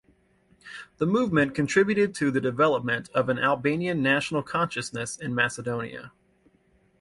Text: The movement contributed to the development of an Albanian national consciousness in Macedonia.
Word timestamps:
The 0.97 1.05
movement 1.05 1.53
contributed 1.53 2.15
to 2.15 2.31
the 2.31 2.41
development 2.41 3.09
of 3.13 3.29
an 3.29 3.37
Albanian 3.37 4.01
national 4.01 4.41
consciousness 4.41 5.15
in 5.15 5.35
Macedonia. 5.35 6.11